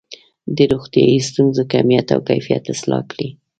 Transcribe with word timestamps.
د 0.55 0.57
روغتیايي 0.71 1.19
ستونزو 1.29 1.61
کمیت 1.73 2.07
او 2.15 2.19
کیفیت 2.29 2.63
اصلاح 2.73 3.01
کړي. 3.11 3.29